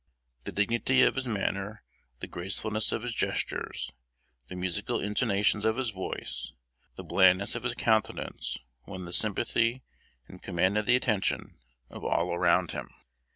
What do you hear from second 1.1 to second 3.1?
his manner, the gracefulness of